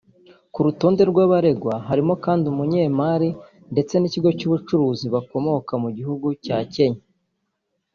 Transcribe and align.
Ku 0.53 0.59
rutonde 0.65 1.01
rw’abaregwa 1.11 1.73
harimo 1.87 2.13
kandi 2.25 2.43
n’umunyemari 2.45 3.29
ndetse 3.73 3.93
n’ikigo 3.97 4.29
cy’ubucuruzi 4.37 5.05
bakomoka 5.15 5.73
mu 5.83 5.89
gihugu 5.97 6.27
cya 6.45 6.57
Kenya 6.73 7.03